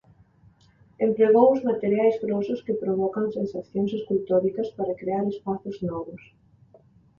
Empregou 1.07 1.47
os 1.55 1.65
materiais 1.69 2.15
grosos 2.25 2.59
que 2.65 2.79
provocan 2.83 3.25
sensacións 3.37 3.91
escultóricas 3.99 4.67
para 4.77 4.97
crear 5.01 5.25
espazos 5.27 5.77
novos. 5.89 6.21